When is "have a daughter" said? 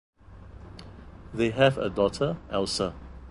1.51-2.39